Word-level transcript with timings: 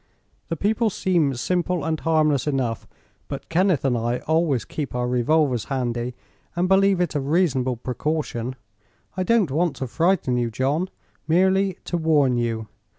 The 0.49 0.55
people 0.55 0.89
seem 0.89 1.35
simple 1.35 1.85
and 1.85 1.99
harmless 1.99 2.47
enough, 2.47 2.87
but 3.27 3.47
Kenneth 3.49 3.85
and 3.85 3.95
I 3.95 4.17
always 4.27 4.65
keep 4.65 4.95
our 4.95 5.07
revolvers 5.07 5.65
handy, 5.65 6.15
and 6.55 6.67
believe 6.67 6.99
it 6.99 7.11
is 7.11 7.17
a 7.17 7.21
reasonable 7.21 7.77
precaution. 7.77 8.55
I 9.15 9.21
don't 9.21 9.51
want 9.51 9.75
to 9.75 9.85
frighten 9.85 10.37
you, 10.37 10.49
John; 10.49 10.89
merely 11.27 11.77
to 11.85 11.97
warn 11.97 12.35
you. 12.37 12.67